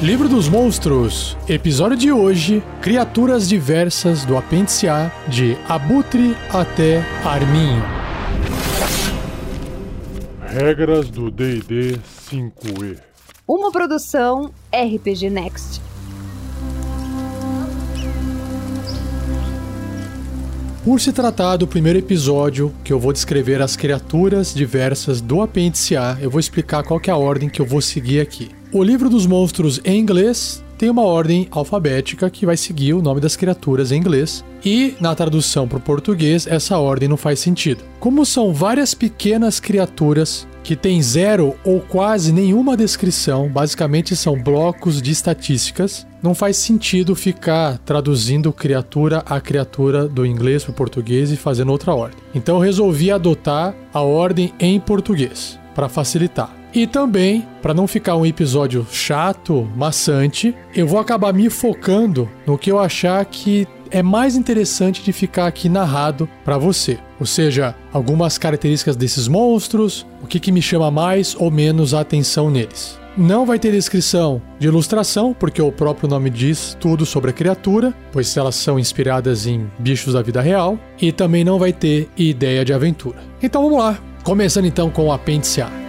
[0.00, 7.82] Livro dos Monstros, episódio de hoje: Criaturas diversas do apêndice A, de Abutre até Arminho.
[10.40, 11.98] Regras do DD
[12.30, 12.96] 5E.
[13.44, 15.82] Uma produção RPG Next.
[20.84, 25.96] Por se tratar do primeiro episódio, que eu vou descrever as criaturas diversas do apêndice
[25.96, 28.57] A, eu vou explicar qual é a ordem que eu vou seguir aqui.
[28.70, 33.18] O livro dos monstros em inglês tem uma ordem alfabética que vai seguir o nome
[33.18, 37.82] das criaturas em inglês, e na tradução para o português essa ordem não faz sentido.
[37.98, 45.00] Como são várias pequenas criaturas que têm zero ou quase nenhuma descrição, basicamente são blocos
[45.00, 51.32] de estatísticas, não faz sentido ficar traduzindo criatura a criatura do inglês para o português
[51.32, 52.18] e fazendo outra ordem.
[52.34, 56.57] Então eu resolvi adotar a ordem em português para facilitar.
[56.78, 62.56] E também, para não ficar um episódio chato, maçante, eu vou acabar me focando no
[62.56, 66.96] que eu achar que é mais interessante de ficar aqui narrado para você.
[67.18, 72.00] Ou seja, algumas características desses monstros, o que, que me chama mais ou menos a
[72.00, 72.96] atenção neles.
[73.16, 77.92] Não vai ter descrição de ilustração, porque o próprio nome diz tudo sobre a criatura,
[78.12, 82.64] pois elas são inspiradas em bichos da vida real, e também não vai ter ideia
[82.64, 83.18] de aventura.
[83.42, 85.87] Então vamos lá, começando então com o apêndice A.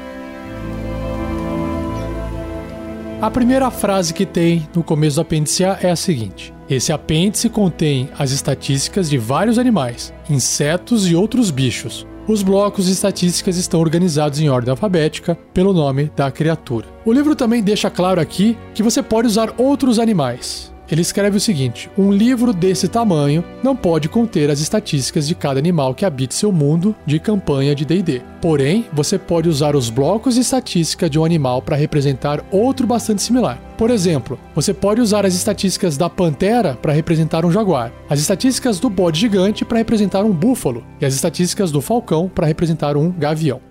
[3.22, 7.50] A primeira frase que tem no começo do apêndice A é a seguinte: Esse apêndice
[7.50, 12.08] contém as estatísticas de vários animais, insetos e outros bichos.
[12.26, 16.86] Os blocos de estatísticas estão organizados em ordem alfabética pelo nome da criatura.
[17.04, 20.74] O livro também deixa claro aqui que você pode usar outros animais.
[20.92, 25.60] Ele escreve o seguinte: um livro desse tamanho não pode conter as estatísticas de cada
[25.60, 28.22] animal que habite seu mundo de campanha de DD.
[28.42, 33.22] Porém, você pode usar os blocos de estatística de um animal para representar outro bastante
[33.22, 33.60] similar.
[33.78, 38.80] Por exemplo, você pode usar as estatísticas da pantera para representar um jaguar, as estatísticas
[38.80, 43.12] do bode gigante para representar um búfalo e as estatísticas do falcão para representar um
[43.12, 43.62] gavião.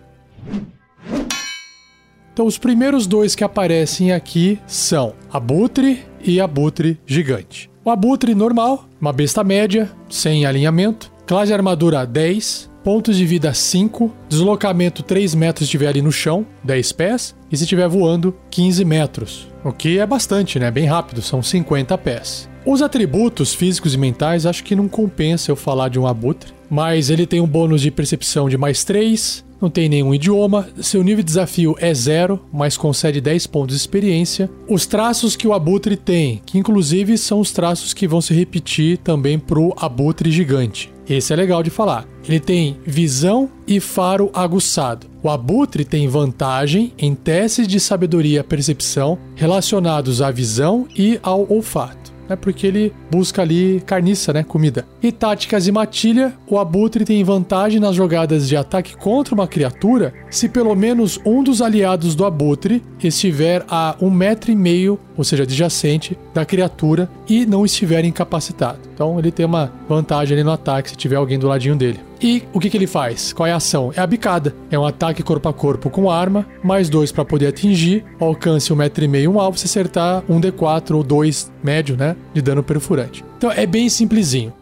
[2.39, 7.69] Então, os primeiros dois que aparecem aqui são abutre e abutre gigante.
[7.85, 13.53] O abutre normal, uma besta média, sem alinhamento, classe de armadura 10, pontos de vida
[13.53, 18.33] 5, deslocamento 3 metros se estiver ali no chão, 10 pés, e se estiver voando,
[18.53, 19.49] 15 metros.
[19.65, 20.71] O que é bastante, né?
[20.71, 22.49] Bem rápido, são 50 pés.
[22.65, 27.11] Os atributos físicos e mentais acho que não compensa eu falar de um abutre, mas
[27.11, 31.23] ele tem um bônus de percepção de mais 3, não tem nenhum idioma, seu nível
[31.23, 34.51] de desafio é zero, mas concede 10 pontos de experiência.
[34.69, 38.99] Os traços que o Abutre tem, que inclusive são os traços que vão se repetir
[38.99, 40.93] também pro Abutre gigante.
[41.09, 42.07] Esse é legal de falar.
[42.29, 45.07] Ele tem visão e faro aguçado.
[45.23, 51.51] O abutre tem vantagem em testes de sabedoria e percepção relacionados à visão e ao
[51.51, 51.98] olfato
[52.29, 52.37] né?
[52.37, 54.43] Porque ele busca ali carniça, né?
[54.43, 54.87] Comida.
[55.03, 60.13] E táticas e matilha, o abutre tem vantagem nas jogadas de ataque contra uma criatura
[60.31, 65.25] se pelo menos um dos aliados do abutre estiver a um metro e meio, ou
[65.25, 68.79] seja, adjacente da criatura e não estiver incapacitado.
[68.93, 72.08] Então ele tem uma vantagem ali no ataque se tiver alguém do ladinho dele.
[72.21, 73.33] E o que, que ele faz?
[73.33, 73.93] Qual é a ação?
[73.95, 74.55] É a bicada.
[74.71, 78.77] É um ataque corpo a corpo com arma, mais dois para poder atingir, alcance um
[78.77, 82.17] metro e meio um alvo, se acertar um D4 ou dois médio, né?
[82.35, 83.25] De dano perfurante.
[83.37, 84.53] Então é bem simplesinho.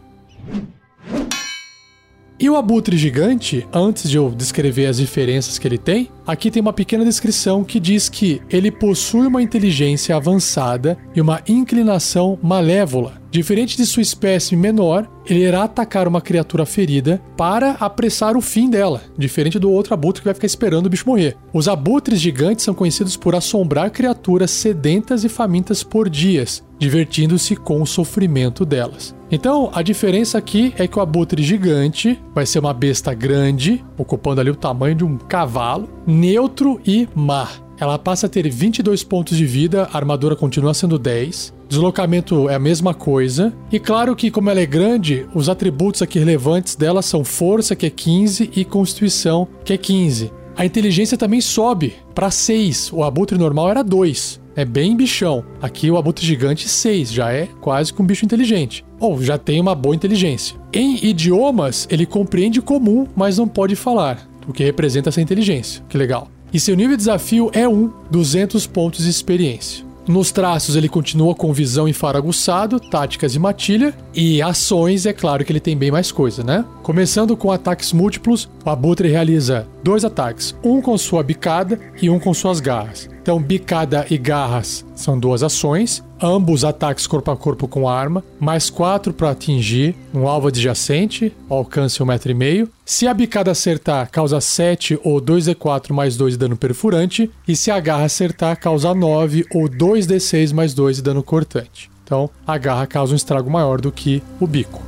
[2.39, 6.61] E o abutre gigante, antes de eu descrever as diferenças que ele tem, aqui tem
[6.61, 13.19] uma pequena descrição que diz que ele possui uma inteligência avançada e uma inclinação malévola.
[13.29, 18.69] Diferente de sua espécie menor, ele irá atacar uma criatura ferida para apressar o fim
[18.69, 21.35] dela, diferente do outro abutre que vai ficar esperando o bicho morrer.
[21.53, 27.81] Os abutres gigantes são conhecidos por assombrar criaturas sedentas e famintas por dias, divertindo-se com
[27.81, 29.13] o sofrimento delas.
[29.29, 34.39] Então, a diferença aqui é que o abutre gigante vai ser uma besta grande, ocupando
[34.39, 37.61] ali o tamanho de um cavalo, neutro e mar.
[37.79, 41.56] Ela passa a ter 22 pontos de vida, a armadura continua sendo 10.
[41.67, 43.53] Deslocamento é a mesma coisa.
[43.71, 47.85] E claro que, como ela é grande, os atributos aqui relevantes dela são força, que
[47.85, 50.31] é 15, e constituição, que é 15.
[50.55, 52.91] A inteligência também sobe para 6.
[52.91, 54.41] O abutre normal era 2.
[54.55, 55.45] É bem bichão.
[55.61, 58.83] Aqui o abutre gigante 6, já é quase que um bicho inteligente.
[58.99, 60.57] Ou já tem uma boa inteligência.
[60.73, 65.83] Em idiomas, ele compreende comum, mas não pode falar, o que representa essa inteligência.
[65.87, 66.27] Que legal.
[66.51, 69.86] E seu nível de desafio é 1, 200 pontos de experiência.
[70.07, 73.93] Nos traços ele continua com visão e faro aguçado, táticas e matilha.
[74.13, 76.63] E ações, é claro que ele tem bem mais coisa, né?
[76.81, 82.19] Começando com ataques múltiplos, o Abutre realiza dois ataques, um com sua bicada e um
[82.19, 83.09] com suas garras.
[83.21, 88.69] Então, bicada e garras são duas ações, ambos ataques corpo a corpo com arma, mais
[88.69, 92.69] quatro para atingir um alvo adjacente, alcance um metro e meio.
[92.85, 97.69] Se a bicada acertar, causa 7 ou 2d4 mais 2 de dano perfurante, e se
[97.71, 101.89] a garra acertar, causa 9 ou 2d6 mais 2 de dano cortante.
[102.03, 104.81] Então, a garra causa um estrago maior do que o bico.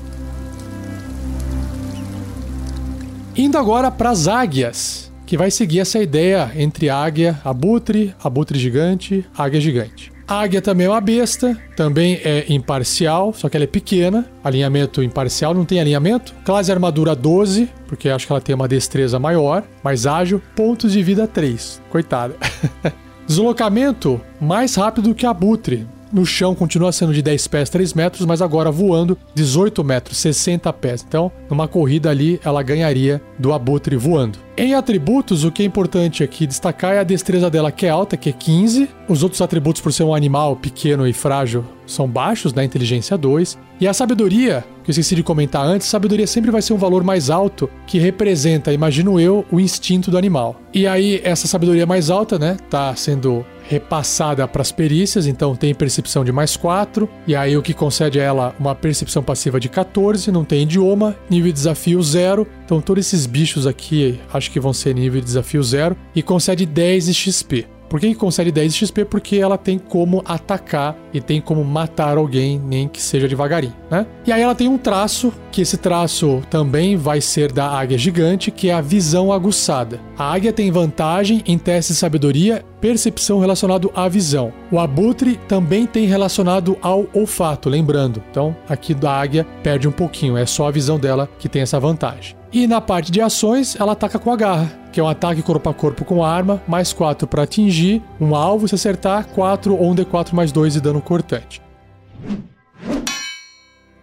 [3.36, 9.26] Indo agora para as águias, que vai seguir essa ideia entre águia, abutre, abutre gigante,
[9.38, 10.12] águia gigante.
[10.30, 14.28] A águia também é uma besta, também é imparcial, só que ela é pequena.
[14.44, 16.36] Alinhamento imparcial, não tem alinhamento.
[16.46, 20.40] Classe armadura 12, porque acho que ela tem uma destreza maior, mais ágil.
[20.56, 21.81] Pontos de vida 3.
[21.90, 22.36] Coitada.
[23.26, 25.88] Deslocamento mais rápido que abutre.
[26.12, 30.72] No chão continua sendo de 10 pés, 3 metros, mas agora voando 18 metros, 60
[30.74, 31.06] pés.
[31.08, 34.40] Então, numa corrida ali, ela ganharia do abutre voando.
[34.58, 38.18] Em atributos, o que é importante aqui destacar é a destreza dela, que é alta,
[38.18, 38.90] que é 15.
[39.08, 42.64] Os outros atributos, por ser um animal pequeno e frágil, são baixos, né?
[42.64, 43.58] Inteligência 2.
[43.80, 47.04] E a sabedoria, que eu esqueci de comentar antes, sabedoria sempre vai ser um valor
[47.04, 50.60] mais alto, que representa, imagino eu, o instinto do animal.
[50.74, 52.58] E aí, essa sabedoria mais alta, né?
[52.70, 57.62] Tá sendo repassada para as perícias, então tem percepção de mais 4, e aí o
[57.62, 62.01] que concede a ela uma percepção passiva de 14, não tem idioma, nível de desafio
[62.01, 66.24] 0, então todos esses bichos aqui acho que vão ser nível de desafio 0, e
[66.24, 67.68] concede 10 de XP.
[67.90, 69.04] Por que, que concede 10 XP?
[69.06, 74.06] Porque ela tem como atacar e tem como matar alguém, nem que seja devagarinho, né?
[74.26, 78.52] E aí ela tem um traço, que esse traço também vai ser da águia gigante,
[78.52, 80.00] que é a visão aguçada.
[80.16, 84.54] A águia tem vantagem em testes de sabedoria, percepção relacionado à visão.
[84.72, 88.22] O abutre também tem relacionado ao olfato, lembrando.
[88.30, 91.80] Então, aqui da águia perde um pouquinho, é só a visão dela que tem essa
[91.80, 92.39] vantagem.
[92.51, 95.69] E na parte de ações, ela ataca com a garra, que é um ataque corpo
[95.69, 99.96] a corpo com arma, mais 4 para atingir um alvo, se acertar, 4 ou um
[99.96, 101.62] D4 mais 2 de dano cortante.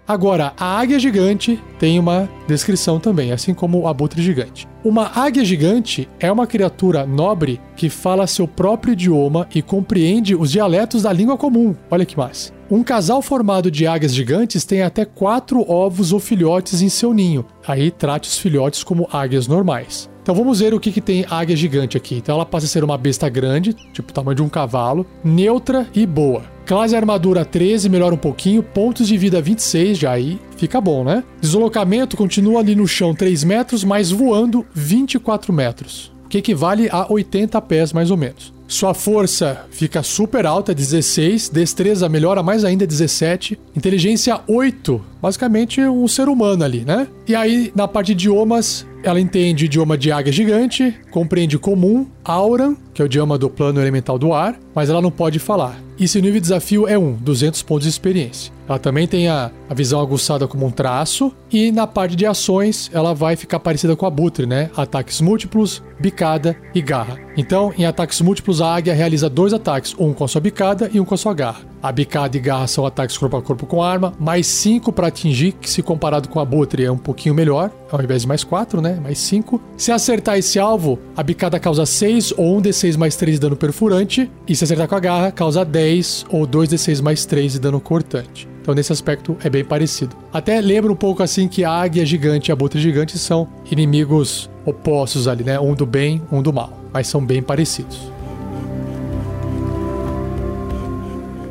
[0.07, 4.69] Agora, a águia gigante tem uma descrição também, assim como o abutre gigante.
[4.85, 10.53] Uma águia gigante é uma criatura nobre que fala seu próprio idioma e compreende os
[10.53, 11.75] dialetos da língua comum.
[11.91, 12.56] Olha que massa.
[12.69, 17.45] Um casal formado de águias gigantes tem até quatro ovos ou filhotes em seu ninho.
[17.65, 20.11] Aí trate os filhotes como águias normais.
[20.21, 22.17] Então vamos ver o que, que tem águia gigante aqui.
[22.17, 25.87] Então ela passa a ser uma besta grande, tipo o tamanho de um cavalo, neutra
[25.95, 26.43] e boa.
[26.67, 28.65] Classe armadura 13, melhora um pouquinho.
[28.65, 31.23] Pontos de vida 26, já aí fica bom, né?
[31.41, 36.13] Deslocamento continua ali no chão 3 metros, mas voando 24 metros.
[36.25, 38.56] O que equivale a 80 pés mais ou menos.
[38.69, 41.49] Sua força fica super alta, 16.
[41.51, 43.59] Destreza melhora mais ainda, 17.
[43.77, 45.01] Inteligência 8.
[45.23, 47.07] Basicamente um ser humano ali, né?
[47.29, 52.07] E aí, na parte de idiomas, ela entende o idioma de águia gigante, compreende comum,
[52.25, 55.81] Auran, que é o idioma do plano elemental do ar, mas ela não pode falar.
[55.99, 58.56] E seu nível de desafio é 1, 200 pontos de experiência.
[58.69, 62.91] Ela também tem a, a visão aguçada como um traço, e na parte de ações
[62.93, 64.71] ela vai ficar parecida com a Butre, né?
[64.77, 67.19] Ataques múltiplos, bicada e garra.
[67.37, 70.99] Então, em ataques múltiplos, a águia realiza dois ataques, um com a sua bicada e
[70.99, 71.61] um com a sua garra.
[71.83, 75.53] A bicada e garra são ataques corpo a corpo com arma, mais 5 para atingir,
[75.53, 78.81] que se comparado com a Butre é um pouquinho melhor, ao invés de mais 4,
[78.81, 78.99] né?
[79.01, 79.61] Mais 5.
[79.77, 84.31] Se acertar esse alvo, a bicada causa 6 ou 1d6 mais 3 de dano perfurante,
[84.49, 88.56] e se acertar com a garra, causa 10 ou 2d6 mais 3 de dano cortante.
[88.67, 90.17] Então, nesse aspecto, é bem parecido.
[90.33, 94.51] Até lembra um pouco assim que a águia gigante e a butre gigante são inimigos
[94.65, 95.61] opostos ali, né?
[95.61, 96.77] Um do bem, um do mal.
[96.93, 98.11] Mas são bem parecidos.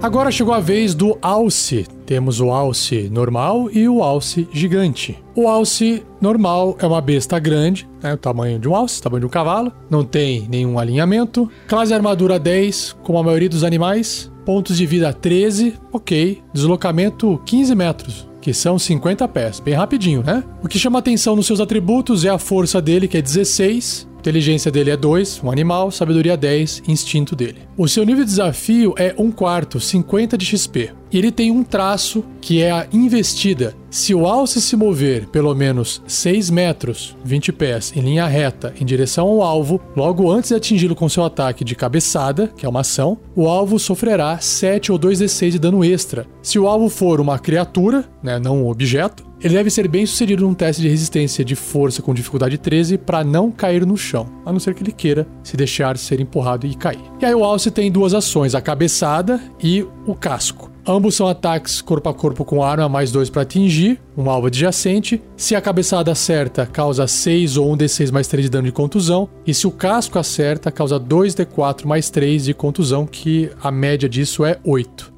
[0.02, 1.88] Agora chegou a vez do alce.
[2.06, 5.18] Temos o alce normal e o alce gigante.
[5.34, 9.26] O alce normal é uma besta grande, né, o tamanho de um alce, tamanho de
[9.28, 11.50] um cavalo, não tem nenhum alinhamento.
[11.66, 14.30] Classe armadura 10, como a maioria dos animais.
[14.46, 16.42] Pontos de vida 13, ok.
[16.54, 20.44] Deslocamento 15 metros, que são 50 pés, bem rapidinho, né?
[20.64, 24.72] O que chama atenção nos seus atributos é a força dele, que é 16, Inteligência
[24.72, 27.60] dele é 2, um animal, sabedoria 10, instinto dele.
[27.78, 30.92] O seu nível de desafio é 1 quarto, 50 de XP.
[31.16, 33.74] E ele tem um traço que é a investida.
[33.90, 38.84] Se o alce se mover pelo menos 6 metros, 20 pés, em linha reta em
[38.84, 42.82] direção ao alvo, logo antes de atingi-lo com seu ataque de cabeçada, que é uma
[42.82, 46.28] ação, o alvo sofrerá 7 ou 2d6 de dano extra.
[46.42, 50.44] Se o alvo for uma criatura, né, não um objeto, ele deve ser bem sucedido
[50.44, 54.52] num teste de resistência de força com dificuldade 13 para não cair no chão, a
[54.52, 57.00] não ser que ele queira se deixar ser empurrado e cair.
[57.22, 60.75] E aí o alce tem duas ações, a cabeçada e o casco.
[60.88, 65.20] Ambos são ataques corpo a corpo com arma, mais dois para atingir, um alvo adjacente.
[65.36, 69.28] Se a cabeçada acerta, causa 6 ou 1d6 mais 3 de dano de contusão.
[69.48, 74.46] E se o casco acerta, causa 2d4 mais 3 de contusão, que a média disso
[74.46, 75.12] é 8.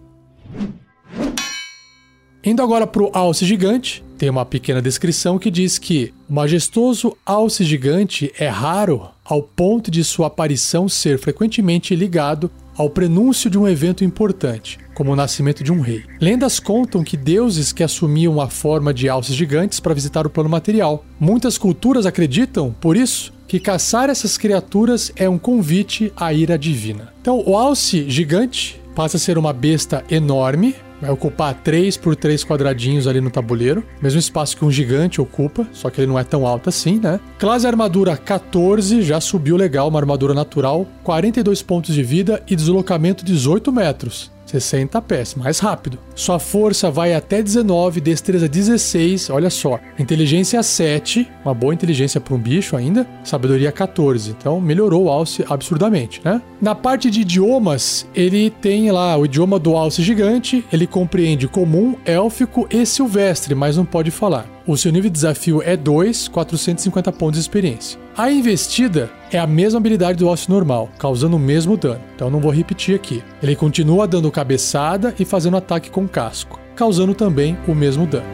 [2.45, 7.17] Indo agora para o alce gigante, tem uma pequena descrição que diz que o majestoso
[7.25, 13.57] alce gigante é raro ao ponto de sua aparição ser frequentemente ligado ao prenúncio de
[13.57, 16.03] um evento importante, como o nascimento de um rei.
[16.21, 20.49] Lendas contam que deuses que assumiam a forma de alces gigantes para visitar o plano
[20.49, 21.03] material.
[21.19, 27.13] Muitas culturas acreditam, por isso, que caçar essas criaturas é um convite à ira divina.
[27.21, 32.43] Então, o alce gigante passa a ser uma besta enorme, Vai ocupar 3 por 3
[32.43, 33.83] quadradinhos ali no tabuleiro.
[34.01, 37.19] Mesmo espaço que um gigante ocupa, só que ele não é tão alto assim, né?
[37.37, 40.87] Classe armadura 14, já subiu legal, uma armadura natural.
[41.03, 44.36] 42 pontos de vida e deslocamento 18 metros.
[44.47, 45.99] 60 pés, mais rápido.
[46.15, 49.79] Sua força vai até 19, destreza 16, olha só.
[49.99, 53.05] Inteligência 7, uma boa inteligência para um bicho ainda.
[53.23, 56.41] Sabedoria 14, então melhorou o alce absurdamente, né?
[56.61, 61.95] Na parte de idiomas, ele tem lá o idioma do alce gigante, ele compreende comum,
[62.05, 64.56] élfico e silvestre, mas não pode falar.
[64.67, 67.97] O seu nível de desafio é 2, 450 pontos de experiência.
[68.17, 72.01] A investida é a mesma habilidade do alce normal, causando o mesmo dano.
[72.13, 73.23] Então não vou repetir aqui.
[73.41, 78.27] Ele continua dando cabeçada e fazendo ataque com casco, causando também o mesmo dano.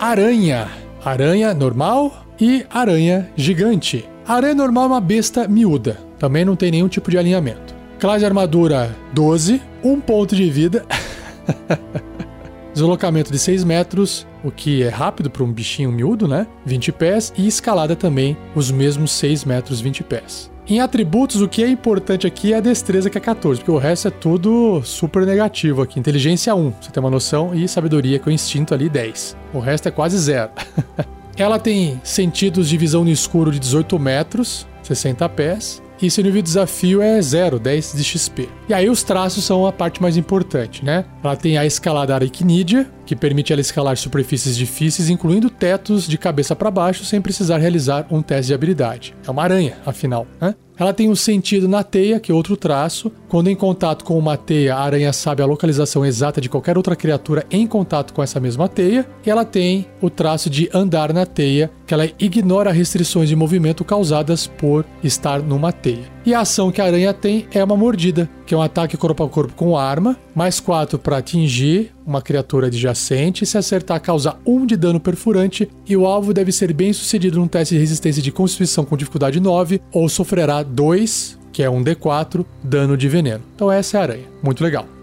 [0.00, 0.66] Aranha.
[1.04, 4.08] Aranha normal e aranha gigante.
[4.26, 7.76] Aranha normal é uma besta miúda, também não tem nenhum tipo de alinhamento.
[8.00, 10.84] Classe de armadura 12, 1 um ponto de vida.
[12.76, 16.46] deslocamento de 6 metros, o que é rápido para um bichinho miúdo, né?
[16.66, 20.50] 20 pés, e escalada também, os mesmos 6 metros 20 pés.
[20.68, 23.78] Em atributos, o que é importante aqui é a destreza, que é 14, porque o
[23.78, 25.98] resto é tudo super negativo aqui.
[25.98, 29.36] Inteligência 1, você tem uma noção, e sabedoria, que é o instinto ali, 10.
[29.54, 30.50] O resto é quase zero.
[31.36, 36.42] Ela tem sentidos de visão no escuro de 18 metros, 60 pés, e seu nível
[36.42, 38.48] de desafio é 0, 10 de XP.
[38.68, 41.04] E aí os traços são a parte mais importante, né?
[41.22, 46.54] Ela tem a escalada aracnídea, que permite ela escalar superfícies difíceis, incluindo tetos de cabeça
[46.56, 49.14] para baixo, sem precisar realizar um teste de habilidade.
[49.26, 50.54] É uma aranha, afinal, né?
[50.78, 53.10] Ela tem um sentido na teia, que é outro traço.
[53.28, 56.94] Quando em contato com uma teia, a aranha sabe a localização exata de qualquer outra
[56.94, 59.06] criatura em contato com essa mesma teia.
[59.24, 63.84] E ela tem o traço de andar na teia, que ela ignora restrições de movimento
[63.84, 66.04] causadas por estar numa teia.
[66.26, 69.22] E a ação que a aranha tem é uma mordida, que é um ataque corpo
[69.22, 74.66] a corpo com arma, mais 4 para atingir uma criatura adjacente, se acertar causa 1
[74.66, 78.30] de dano perfurante e o alvo deve ser bem sucedido num teste de resistência de
[78.30, 83.42] constituição com dificuldade 9 ou sofrerá 2, que é um D4, dano de veneno.
[83.54, 84.95] Então essa é a aranha, muito legal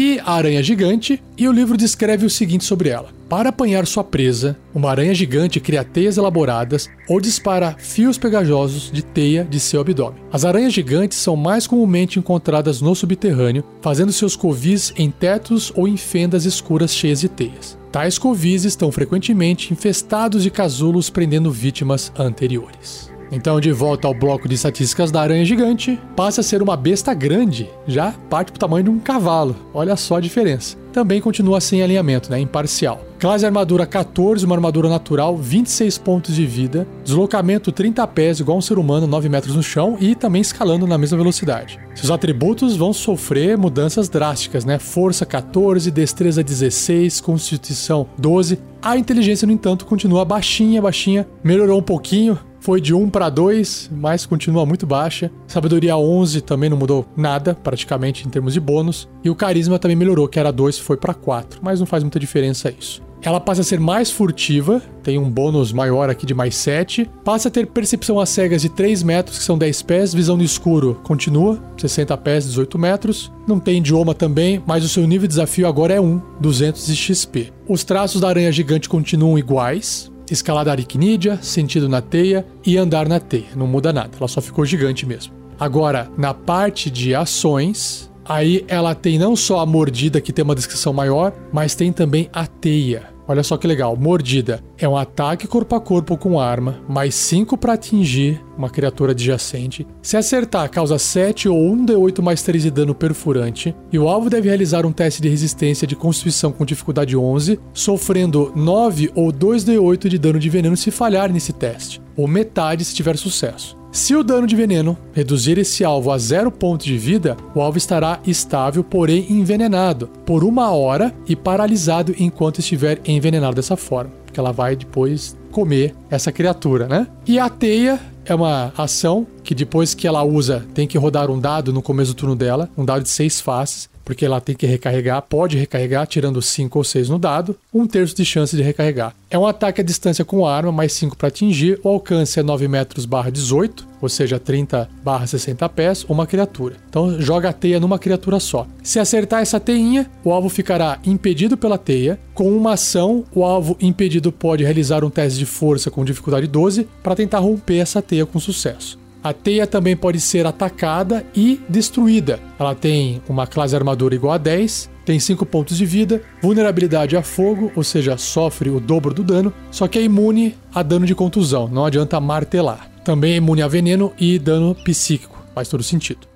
[0.00, 3.10] e a aranha gigante, e o livro descreve o seguinte sobre ela.
[3.28, 9.02] Para apanhar sua presa, uma aranha gigante cria teias elaboradas ou dispara fios pegajosos de
[9.02, 10.20] teia de seu abdômen.
[10.32, 15.86] As aranhas gigantes são mais comumente encontradas no subterrâneo, fazendo seus covis em tetos ou
[15.86, 17.78] em fendas escuras cheias de teias.
[17.92, 23.09] Tais covis estão frequentemente infestados de casulos prendendo vítimas anteriores.
[23.32, 27.14] Então, de volta ao bloco de estatísticas da aranha gigante, passa a ser uma besta
[27.14, 29.54] grande, já parte para o tamanho de um cavalo.
[29.72, 30.76] Olha só a diferença.
[30.92, 32.40] Também continua sem alinhamento, né?
[32.40, 33.04] Imparcial.
[33.20, 38.62] Classe armadura 14, uma armadura natural, 26 pontos de vida, deslocamento 30 pés, igual um
[38.62, 41.78] ser humano, 9 metros no chão e também escalando na mesma velocidade.
[41.94, 44.78] Seus atributos vão sofrer mudanças drásticas, né?
[44.78, 48.58] Força 14, destreza 16, constituição 12.
[48.82, 51.28] A inteligência, no entanto, continua baixinha, baixinha.
[51.44, 55.30] Melhorou um pouquinho, foi de 1 para 2, mas continua muito baixa.
[55.46, 59.08] Sabedoria 11 também não mudou nada, praticamente, em termos de bônus.
[59.24, 62.20] E o carisma também melhorou, que era 2 foi para 4, mas não faz muita
[62.20, 63.02] diferença isso.
[63.22, 67.08] Ela passa a ser mais furtiva, tem um bônus maior aqui de mais 7.
[67.22, 70.14] Passa a ter percepção às cegas de 3 metros, que são 10 pés.
[70.14, 73.30] Visão no escuro continua, 60 pés, 18 metros.
[73.46, 76.96] Não tem idioma também, mas o seu nível de desafio agora é 1, 200 de
[76.96, 77.52] XP.
[77.68, 83.18] Os traços da aranha gigante continuam iguais, escalada aricnídea, sentido na teia e andar na
[83.20, 83.48] teia.
[83.56, 85.32] Não muda nada, ela só ficou gigante mesmo.
[85.58, 90.54] Agora, na parte de ações, aí ela tem não só a mordida, que tem uma
[90.54, 93.10] descrição maior, mas tem também a teia.
[93.30, 93.94] Olha só que legal.
[93.94, 99.12] Mordida é um ataque corpo a corpo com arma, mais 5 para atingir uma criatura
[99.12, 99.86] adjacente.
[100.02, 103.72] Se acertar, causa 7 ou 1 D8 mais 3 de dano perfurante.
[103.92, 108.50] E o alvo deve realizar um teste de resistência de constituição com dificuldade 11, sofrendo
[108.56, 112.96] 9 ou 2 D8 de dano de veneno se falhar nesse teste, ou metade se
[112.96, 113.79] tiver sucesso.
[113.92, 117.76] Se o dano de veneno reduzir esse alvo a zero ponto de vida, o alvo
[117.76, 124.12] estará estável, porém envenenado, por uma hora e paralisado enquanto estiver envenenado dessa forma.
[124.24, 127.08] Porque ela vai depois comer essa criatura, né?
[127.26, 131.40] E a teia é uma ação que depois que ela usa, tem que rodar um
[131.40, 134.66] dado no começo do turno dela, um dado de seis faces porque ela tem que
[134.66, 139.14] recarregar, pode recarregar, tirando 5 ou 6 no dado, um terço de chance de recarregar.
[139.30, 142.66] É um ataque à distância com arma, mais 5 para atingir, o alcance é 9
[142.66, 146.74] metros barra 18, ou seja, 30 barra 60 pés, uma criatura.
[146.88, 148.66] Então joga a teia numa criatura só.
[148.82, 152.18] Se acertar essa teinha, o alvo ficará impedido pela teia.
[152.34, 156.88] Com uma ação, o alvo impedido pode realizar um teste de força com dificuldade 12
[157.00, 158.98] para tentar romper essa teia com sucesso.
[159.22, 162.40] A teia também pode ser atacada e destruída.
[162.58, 167.22] Ela tem uma classe armadura igual a 10, tem 5 pontos de vida, vulnerabilidade a
[167.22, 171.14] fogo, ou seja, sofre o dobro do dano, só que é imune a dano de
[171.14, 172.90] contusão, não adianta martelar.
[173.04, 176.26] Também é imune a veneno e dano psíquico, faz todo sentido.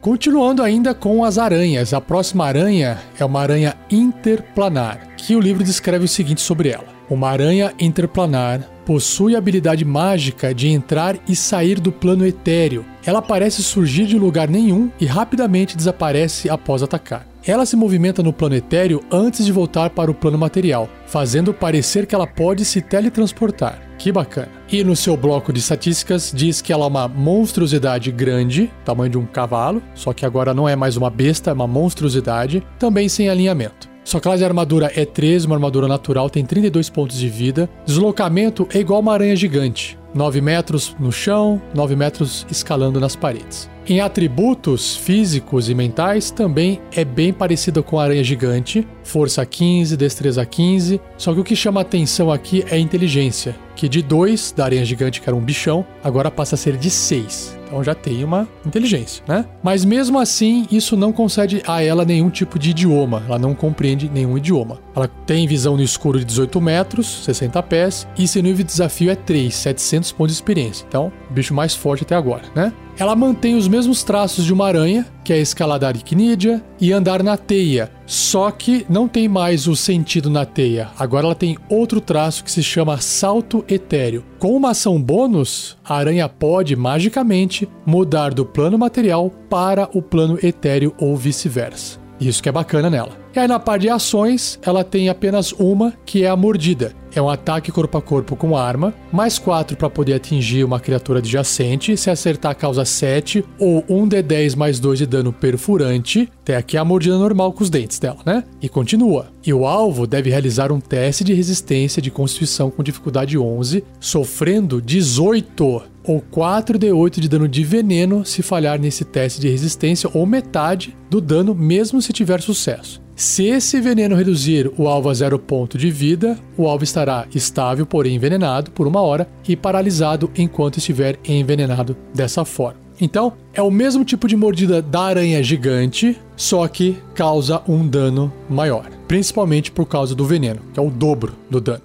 [0.00, 5.62] Continuando ainda com as aranhas, a próxima aranha é uma aranha interplanar, que o livro
[5.62, 6.86] descreve o seguinte sobre ela.
[7.08, 12.86] Uma aranha interplanar possui a habilidade mágica de entrar e sair do plano etéreo.
[13.04, 17.26] Ela parece surgir de lugar nenhum e rapidamente desaparece após atacar.
[17.44, 22.06] Ela se movimenta no plano etéreo antes de voltar para o plano material, fazendo parecer
[22.06, 23.82] que ela pode se teletransportar.
[23.98, 24.50] Que bacana.
[24.70, 29.18] E no seu bloco de estatísticas diz que ela é uma monstruosidade grande, tamanho de
[29.18, 33.28] um cavalo, só que agora não é mais uma besta, é uma monstruosidade, também sem
[33.28, 33.95] alinhamento.
[34.06, 37.68] Sua classe de armadura é 13, uma armadura natural, tem 32 pontos de vida.
[37.84, 39.98] Deslocamento é igual uma aranha gigante.
[40.14, 43.68] 9 metros no chão, 9 metros escalando nas paredes.
[43.84, 49.96] Em atributos físicos e mentais, também é bem parecida com a aranha gigante, força 15,
[49.96, 54.52] destreza 15, só que o que chama atenção aqui é a inteligência, que de 2
[54.52, 57.55] da aranha gigante, que era um bichão, agora passa a ser de 6.
[57.66, 59.44] Então já tem uma inteligência, né?
[59.62, 63.22] Mas mesmo assim, isso não concede a ela nenhum tipo de idioma.
[63.26, 64.78] Ela não compreende nenhum idioma.
[64.94, 69.10] Ela tem visão no escuro de 18 metros, 60 pés, e seu nível de desafio
[69.10, 70.84] é 3, 700 pontos de experiência.
[70.88, 72.72] Então, o bicho mais forte até agora, né?
[72.98, 77.36] Ela mantém os mesmos traços de uma aranha, que é escalar aracnídea e andar na
[77.36, 80.88] teia, só que não tem mais o sentido na teia.
[80.98, 84.24] Agora ela tem outro traço que se chama salto etéreo.
[84.38, 90.38] Com uma ação bônus, a aranha pode magicamente mudar do plano material para o plano
[90.42, 91.98] etéreo ou vice-versa.
[92.18, 93.12] Isso que é bacana nela.
[93.34, 96.94] E aí na parte de ações, ela tem apenas uma, que é a mordida.
[97.16, 101.18] É um ataque corpo a corpo com arma, mais 4 para poder atingir uma criatura
[101.18, 106.30] adjacente, se acertar causa 7 ou 1 d10 mais 2 de dano perfurante.
[106.44, 108.44] Tem aqui a mordida normal com os dentes dela, né?
[108.60, 109.28] E continua.
[109.46, 114.82] E o alvo deve realizar um teste de resistência de constituição com dificuldade 11, sofrendo
[114.82, 120.94] 18 ou 4d8 de dano de veneno se falhar nesse teste de resistência ou metade
[121.08, 123.05] do dano mesmo se tiver sucesso.
[123.16, 127.86] Se esse veneno reduzir o alvo a zero ponto de vida, o alvo estará estável,
[127.86, 132.78] porém envenenado por uma hora e paralisado enquanto estiver envenenado dessa forma.
[133.00, 138.30] Então, é o mesmo tipo de mordida da aranha gigante, só que causa um dano
[138.50, 141.82] maior, principalmente por causa do veneno, que é o dobro do dano.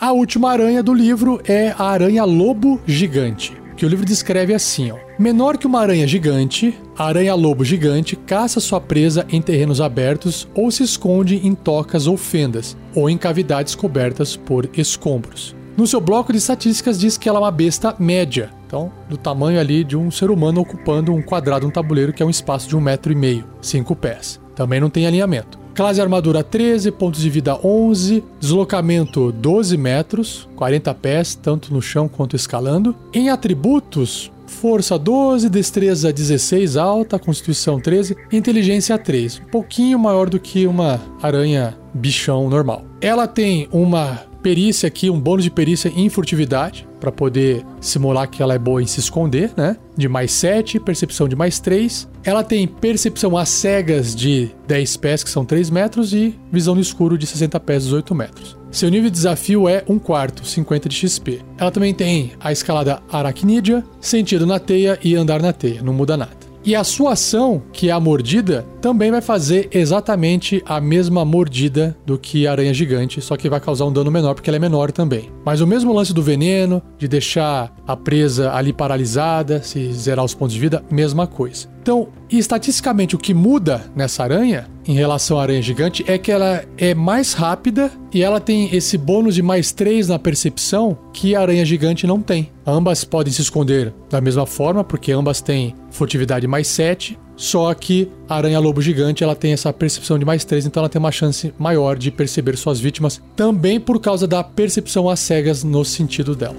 [0.00, 4.90] A última aranha do livro é a aranha lobo gigante que o livro descreve assim:
[4.90, 4.96] ó.
[5.18, 10.70] Menor que uma aranha gigante, a aranha-lobo gigante caça sua presa em terrenos abertos ou
[10.70, 15.54] se esconde em tocas ou fendas, ou em cavidades cobertas por escombros.
[15.76, 19.60] No seu bloco de estatísticas diz que ela é uma besta média, então do tamanho
[19.60, 22.74] ali de um ser humano ocupando um quadrado no tabuleiro que é um espaço de
[22.74, 24.40] um metro e meio, cinco pés.
[24.54, 25.65] Também não tem alinhamento.
[25.76, 32.08] Classe armadura 13, pontos de vida 11, deslocamento 12 metros, 40 pés, tanto no chão
[32.08, 32.96] quanto escalando.
[33.12, 40.40] Em atributos, força 12, destreza 16 alta, constituição 13, inteligência 3, um pouquinho maior do
[40.40, 42.82] que uma aranha bichão normal.
[42.98, 48.40] Ela tem uma perícia aqui, um bônus de perícia em furtividade, para poder simular que
[48.40, 49.76] ela é boa em se esconder, né?
[49.96, 52.08] De mais 7, percepção de mais 3.
[52.22, 56.80] Ela tem percepção às cegas de 10 pés, que são 3 metros, e visão no
[56.80, 58.56] escuro de 60 pés, 18 metros.
[58.70, 61.40] Seu nível de desafio é 1 quarto, 50 de XP.
[61.58, 66.16] Ela também tem a escalada aracnídea, sentido na teia e andar na teia, não muda
[66.16, 66.45] nada.
[66.66, 71.96] E a sua ação, que é a mordida, também vai fazer exatamente a mesma mordida
[72.04, 74.58] do que a aranha gigante, só que vai causar um dano menor porque ela é
[74.58, 75.30] menor também.
[75.44, 80.34] Mas o mesmo lance do veneno, de deixar a presa ali paralisada, se zerar os
[80.34, 81.68] pontos de vida, mesma coisa.
[81.86, 86.64] Então, estatisticamente, o que muda nessa aranha em relação à aranha gigante é que ela
[86.76, 91.40] é mais rápida e ela tem esse bônus de mais 3 na percepção que a
[91.40, 92.50] aranha gigante não tem.
[92.66, 98.10] Ambas podem se esconder da mesma forma, porque ambas têm furtividade mais 7, só que
[98.28, 101.52] a aranha-lobo gigante ela tem essa percepção de mais 3, então ela tem uma chance
[101.58, 106.56] maior de perceber suas vítimas, também por causa da percepção às cegas no sentido dela.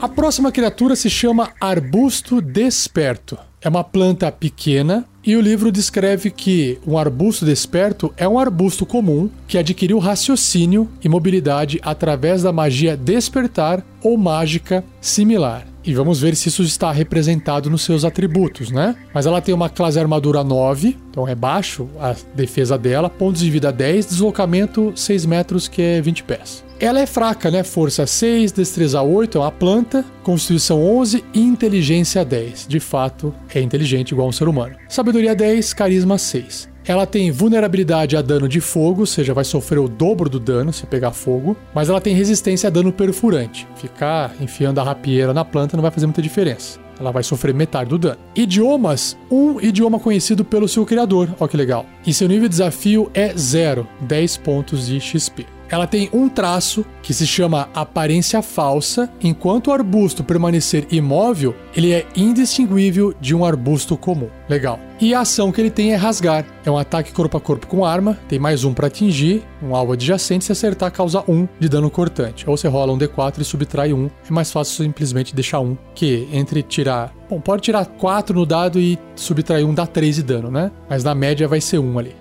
[0.00, 3.38] A próxima criatura se chama Arbusto Desperto.
[3.62, 8.86] É uma planta pequena e o livro descreve que um arbusto desperto é um arbusto
[8.86, 15.66] comum que adquiriu raciocínio e mobilidade através da magia despertar ou mágica similar.
[15.86, 18.96] E vamos ver se isso está representado nos seus atributos, né?
[19.14, 23.48] Mas ela tem uma classe armadura 9, então é baixo a defesa dela, pontos de
[23.48, 26.64] vida 10, deslocamento 6 metros, que é 20 pés.
[26.80, 27.62] Ela é fraca, né?
[27.62, 32.66] Força 6, destreza 8, é uma planta, constituição 11 e inteligência 10.
[32.68, 34.74] De fato, é inteligente igual um ser humano.
[34.88, 36.68] Sabedoria 10, carisma 6.
[36.88, 40.72] Ela tem vulnerabilidade a dano de fogo, ou seja, vai sofrer o dobro do dano
[40.72, 43.66] se pegar fogo, mas ela tem resistência a dano perfurante.
[43.74, 46.78] Ficar enfiando a rapieira na planta não vai fazer muita diferença.
[46.98, 48.18] Ela vai sofrer metade do dano.
[48.36, 51.28] Idiomas, um idioma conhecido pelo seu criador.
[51.40, 51.84] Ó que legal.
[52.06, 55.55] E seu nível de desafio é 0, 10 pontos de XP.
[55.70, 59.10] Ela tem um traço que se chama aparência falsa.
[59.22, 64.28] Enquanto o arbusto permanecer imóvel, ele é indistinguível de um arbusto comum.
[64.48, 64.78] Legal.
[65.00, 66.44] E a ação que ele tem é rasgar.
[66.64, 69.92] É um ataque corpo a corpo com arma, tem mais um para atingir, um alvo
[69.92, 72.48] adjacente, se acertar causa um de dano cortante.
[72.48, 74.06] Ou você rola um D4 e subtrai um.
[74.28, 77.14] É mais fácil simplesmente deixar um, que entre tirar...
[77.28, 80.70] Bom, pode tirar 4 no dado e subtrair um dá 3 de dano, né?
[80.88, 82.14] Mas na média vai ser um ali.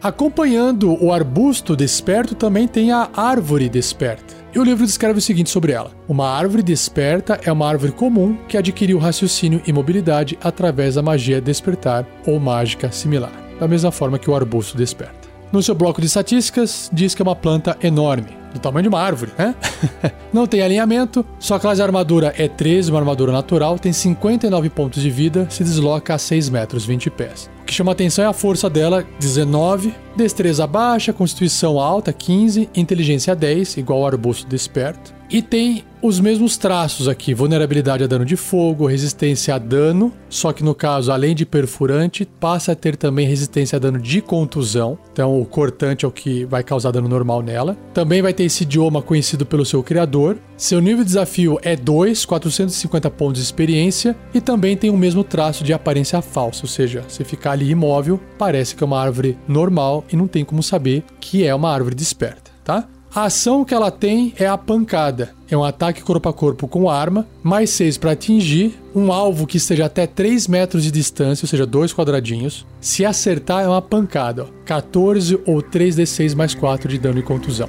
[0.00, 4.36] Acompanhando o arbusto desperto também tem a árvore desperta.
[4.54, 8.36] E o livro descreve o seguinte sobre ela: Uma árvore desperta é uma árvore comum
[8.48, 14.20] que adquiriu raciocínio e mobilidade através da magia despertar ou mágica similar, da mesma forma
[14.20, 15.28] que o arbusto desperta.
[15.50, 19.00] No seu bloco de estatísticas, diz que é uma planta enorme, do tamanho de uma
[19.00, 19.54] árvore, né?
[20.32, 25.02] Não tem alinhamento, sua classe de armadura é 13, uma armadura natural, tem 59 pontos
[25.02, 27.50] de vida, se desloca a 6 metros 20 pés.
[27.62, 33.34] O que chama atenção é a força dela, 19, destreza baixa, constituição alta, 15, inteligência
[33.34, 35.17] 10, igual ao arbusto desperto.
[35.30, 40.52] E tem os mesmos traços aqui: vulnerabilidade a dano de fogo, resistência a dano, só
[40.52, 44.98] que no caso, além de perfurante, passa a ter também resistência a dano de contusão.
[45.12, 47.76] Então, o cortante é o que vai causar dano normal nela.
[47.92, 50.38] Também vai ter esse idioma conhecido pelo seu criador.
[50.56, 54.16] Seu nível de desafio é 2, 450 pontos de experiência.
[54.32, 58.18] E também tem o mesmo traço de aparência falsa, ou seja, se ficar ali imóvel,
[58.38, 61.94] parece que é uma árvore normal e não tem como saber que é uma árvore
[61.94, 62.88] desperta, tá?
[63.18, 65.34] A ação que ela tem é a pancada.
[65.50, 69.56] É um ataque corpo a corpo com arma, mais 6 para atingir um alvo que
[69.56, 72.64] esteja até 3 metros de distância, ou seja, dois quadradinhos.
[72.80, 74.44] Se acertar, é uma pancada.
[74.44, 74.46] Ó.
[74.64, 77.68] 14 ou 3d6 mais 4 de dano e contusão.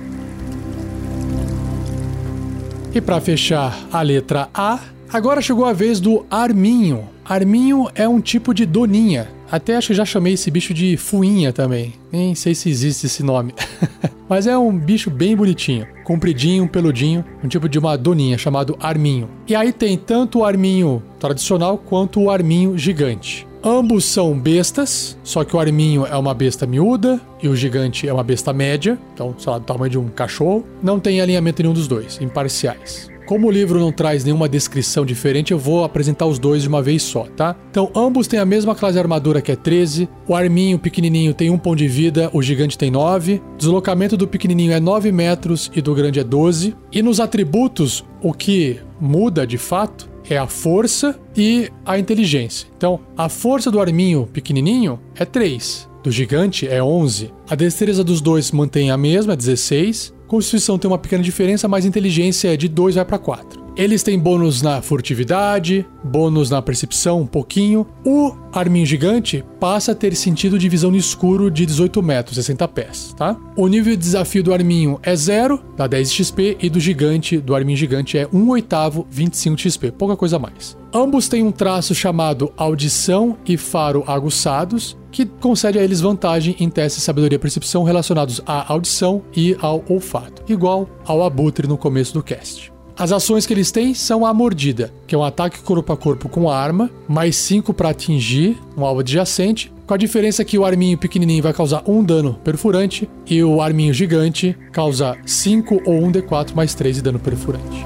[2.93, 4.79] E para fechar a letra A,
[5.11, 7.09] agora chegou a vez do arminho.
[7.25, 9.29] Arminho é um tipo de doninha.
[9.51, 11.93] Até acho que já chamei esse bicho de fuinha também.
[12.11, 13.53] Nem sei se existe esse nome.
[14.29, 19.27] Mas é um bicho bem bonitinho, compridinho, peludinho, um tipo de uma doninha chamado arminho.
[19.47, 23.47] E aí tem tanto o arminho tradicional quanto o arminho gigante.
[23.63, 28.13] Ambos são bestas, só que o arminho é uma besta miúda e o gigante é
[28.13, 30.63] uma besta média, então, sei lá, do tamanho de um cachorro.
[30.81, 33.09] Não tem alinhamento nenhum dos dois, imparciais.
[33.29, 36.81] Como o livro não traz nenhuma descrição diferente, eu vou apresentar os dois de uma
[36.81, 37.55] vez só, tá?
[37.69, 40.09] Então, ambos têm a mesma classe de armadura que é 13.
[40.27, 43.39] O arminho pequenininho tem 1 ponto de vida, o gigante tem 9.
[43.55, 46.75] Deslocamento do pequenininho é 9 metros e do grande é 12.
[46.91, 52.67] E nos atributos, o que muda de fato é a força e a inteligência.
[52.75, 57.31] Então, a força do arminho pequenininho é 3, do gigante é 11.
[57.47, 60.17] A destreza dos dois mantém a mesma, 16.
[60.29, 63.67] Constituição tem uma pequena diferença, mas inteligência de 2 vai para 4.
[63.75, 67.87] Eles têm bônus na furtividade, bônus na percepção, um pouquinho.
[68.05, 72.67] O Arminho Gigante passa a ter sentido de visão no escuro de 18 metros, 60
[72.67, 73.35] pés, tá?
[73.55, 77.55] O nível de desafio do Arminho é 0, dá 10 XP, e do Gigante, do
[77.55, 80.77] Arminho Gigante, é 1 oitavo, 25 XP, pouca coisa mais.
[80.93, 86.69] Ambos têm um traço chamado audição e faro aguçados, que concede a eles vantagem em
[86.69, 91.77] testes de sabedoria e percepção relacionados à audição e ao olfato, igual ao abutre no
[91.77, 92.71] começo do cast.
[92.99, 96.27] As ações que eles têm são a mordida, que é um ataque corpo a corpo
[96.27, 100.97] com arma, mais 5 para atingir um alvo adjacente, com a diferença que o arminho
[100.97, 106.53] pequenininho vai causar um dano perfurante e o arminho gigante causa 5 ou 1 d4
[106.53, 107.85] mais 3 de dano perfurante.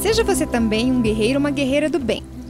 [0.00, 2.22] Seja você também um guerreiro ou uma guerreira do bem.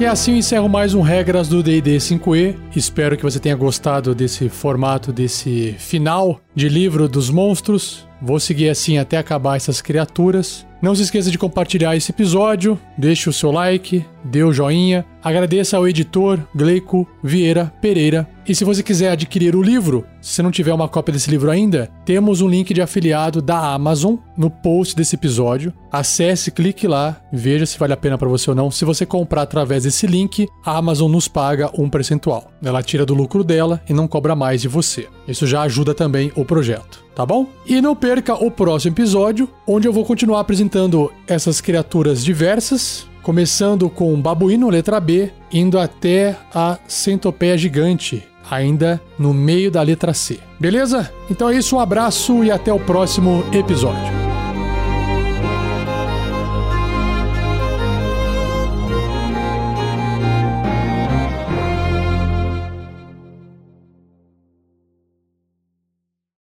[0.00, 2.54] E assim eu encerro mais um Regras do D&D 5e.
[2.76, 8.06] Espero que você tenha gostado desse formato, desse final de livro dos monstros.
[8.22, 10.64] Vou seguir assim até acabar essas criaturas.
[10.80, 15.76] Não se esqueça de compartilhar esse episódio, deixe o seu like, dê o joinha, agradeça
[15.76, 18.28] ao editor Gleico Vieira Pereira.
[18.46, 21.50] E se você quiser adquirir o livro, se você não tiver uma cópia desse livro
[21.50, 25.72] ainda, temos um link de afiliado da Amazon no post desse episódio.
[25.92, 28.70] Acesse, clique lá, veja se vale a pena para você ou não.
[28.70, 32.50] Se você comprar através desse link, a Amazon nos paga um percentual.
[32.62, 35.08] Ela tira do lucro dela e não cobra mais de você.
[35.26, 37.46] Isso já ajuda também o projeto, tá bom?
[37.66, 43.88] E não perca o próximo episódio, onde eu vou continuar apresentando essas criaturas diversas, começando
[43.88, 50.38] com babuíno, letra B, indo até a centopeia gigante, ainda no meio da letra C.
[50.58, 51.12] Beleza?
[51.30, 54.27] Então é isso, um abraço e até o próximo episódio.